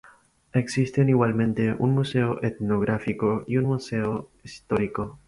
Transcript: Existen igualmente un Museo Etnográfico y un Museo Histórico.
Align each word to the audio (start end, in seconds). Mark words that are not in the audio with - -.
Existen 0.53 1.09
igualmente 1.09 1.75
un 1.77 1.91
Museo 1.91 2.39
Etnográfico 2.41 3.43
y 3.45 3.57
un 3.57 3.65
Museo 3.65 4.31
Histórico. 4.43 5.19